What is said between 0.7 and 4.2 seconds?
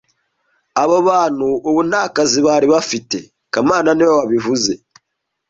Abo bantu ubu nta kazi bari bafite kamana niwe